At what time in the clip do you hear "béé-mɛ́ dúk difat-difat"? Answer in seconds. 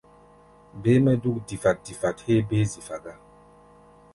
0.81-2.17